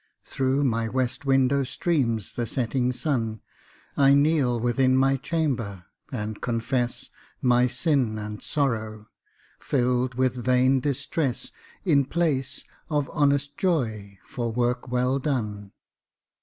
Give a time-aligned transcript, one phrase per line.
[0.23, 3.39] Through my west window streams the setting sun.
[3.95, 9.09] I kneel within my chamber, and confess My sin and sorrow,
[9.59, 11.51] filled with vain distress,
[11.85, 15.71] In place of honest joy for work well done.